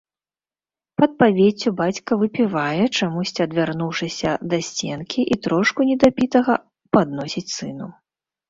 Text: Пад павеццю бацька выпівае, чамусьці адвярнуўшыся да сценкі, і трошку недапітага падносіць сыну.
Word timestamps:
Пад 0.99 1.11
павеццю 1.23 1.73
бацька 1.81 2.11
выпівае, 2.21 2.83
чамусьці 2.97 3.43
адвярнуўшыся 3.47 4.29
да 4.55 4.61
сценкі, 4.69 5.19
і 5.37 5.39
трошку 5.45 5.79
недапітага 5.91 6.53
падносіць 6.97 7.49
сыну. 7.57 7.87